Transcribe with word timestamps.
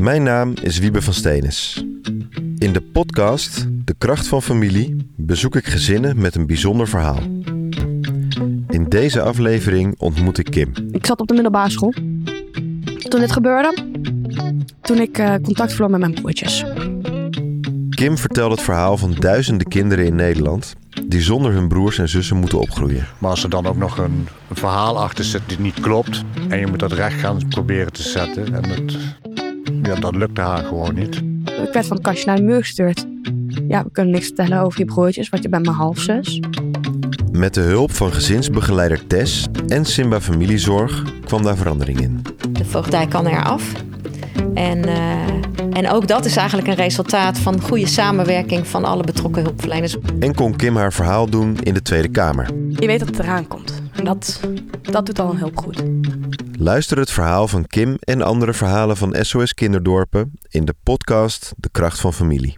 Mijn 0.00 0.22
naam 0.22 0.52
is 0.62 0.78
Wiebe 0.78 1.02
van 1.02 1.12
Steenis. 1.12 1.84
In 2.58 2.72
de 2.72 2.82
podcast 2.92 3.66
De 3.84 3.94
Kracht 3.98 4.26
van 4.26 4.42
Familie 4.42 5.10
bezoek 5.16 5.56
ik 5.56 5.66
gezinnen 5.66 6.20
met 6.20 6.34
een 6.34 6.46
bijzonder 6.46 6.88
verhaal. 6.88 7.20
In 8.68 8.86
deze 8.88 9.20
aflevering 9.20 9.94
ontmoet 9.98 10.38
ik 10.38 10.44
Kim. 10.44 10.72
Ik 10.90 11.06
zat 11.06 11.20
op 11.20 11.26
de 11.26 11.34
middelbare 11.34 11.70
school. 11.70 11.92
Toen 13.08 13.20
dit 13.20 13.32
gebeurde, 13.32 13.74
toen 14.80 14.98
ik 15.00 15.18
eh, 15.18 15.34
contact 15.42 15.72
verloor 15.72 15.90
met 15.90 16.00
mijn 16.00 16.14
broertjes. 16.14 16.64
Kim 17.90 18.18
vertelt 18.18 18.50
het 18.50 18.62
verhaal 18.62 18.96
van 18.96 19.14
duizenden 19.18 19.66
kinderen 19.66 20.04
in 20.04 20.14
Nederland 20.14 20.74
die 21.06 21.20
zonder 21.20 21.52
hun 21.52 21.68
broers 21.68 21.98
en 21.98 22.08
zussen 22.08 22.36
moeten 22.36 22.60
opgroeien. 22.60 23.06
Maar 23.18 23.30
als 23.30 23.42
er 23.42 23.50
dan 23.50 23.66
ook 23.66 23.76
nog 23.76 23.98
een, 23.98 24.28
een 24.48 24.56
verhaal 24.56 25.00
achter 25.00 25.24
zit 25.24 25.42
die 25.46 25.60
niet 25.60 25.80
klopt 25.80 26.24
en 26.48 26.58
je 26.58 26.66
moet 26.66 26.78
dat 26.78 26.92
recht 26.92 27.20
gaan 27.20 27.48
proberen 27.48 27.92
te 27.92 28.02
zetten 28.02 28.54
en 28.54 28.68
het, 28.68 28.96
ja, 29.82 29.94
dat 29.94 30.16
lukte 30.16 30.40
haar 30.40 30.64
gewoon 30.64 30.94
niet. 30.94 31.16
Ik 31.44 31.72
werd 31.72 31.86
van 31.86 31.96
het 31.96 32.06
kastje 32.06 32.26
naar 32.26 32.36
de 32.36 32.42
muur 32.42 32.60
gestuurd. 32.60 33.06
Ja, 33.68 33.82
we 33.82 33.90
kunnen 33.92 34.12
niks 34.12 34.26
vertellen 34.26 34.60
over 34.60 34.78
je 34.78 34.84
broertjes, 34.84 35.28
want 35.28 35.42
je 35.42 35.48
bent 35.48 35.64
mijn 35.64 35.76
halfzus. 35.76 36.40
Met 37.32 37.54
de 37.54 37.60
hulp 37.60 37.92
van 37.92 38.12
gezinsbegeleider 38.12 39.06
Tess 39.06 39.46
en 39.66 39.84
Simba 39.84 40.20
Familiezorg 40.20 41.04
kwam 41.24 41.42
daar 41.42 41.56
verandering 41.56 42.00
in. 42.00 42.22
De 42.52 42.64
voogdij 42.64 43.06
kan 43.06 43.26
eraf. 43.26 43.72
En, 44.54 44.84
eh, 44.84 45.78
en 45.78 45.90
ook 45.90 46.08
dat 46.08 46.24
is 46.24 46.36
eigenlijk 46.36 46.68
een 46.68 46.74
resultaat 46.74 47.38
van 47.38 47.60
goede 47.60 47.86
samenwerking 47.86 48.66
van 48.66 48.84
alle 48.84 49.02
betrokken 49.02 49.42
hulpverleners. 49.42 49.96
En 50.20 50.34
kon 50.34 50.56
Kim 50.56 50.76
haar 50.76 50.92
verhaal 50.92 51.30
doen 51.30 51.58
in 51.62 51.74
de 51.74 51.82
Tweede 51.82 52.08
Kamer. 52.08 52.48
Je 52.70 52.86
weet 52.86 52.98
dat 52.98 53.08
het 53.08 53.18
eraan 53.18 53.48
komt. 53.48 53.82
En 53.92 54.04
dat, 54.04 54.40
dat 54.82 55.06
doet 55.06 55.18
al 55.18 55.30
een 55.30 55.38
hulp 55.38 55.56
goed. 55.56 55.82
Luister 56.58 56.98
het 56.98 57.10
verhaal 57.10 57.48
van 57.48 57.66
Kim 57.66 57.96
en 58.00 58.22
andere 58.22 58.52
verhalen 58.52 58.96
van 58.96 59.16
SOS 59.20 59.54
Kinderdorpen 59.54 60.32
in 60.48 60.64
de 60.64 60.74
podcast 60.82 61.52
De 61.56 61.68
Kracht 61.68 62.00
van 62.00 62.12
Familie. 62.12 62.56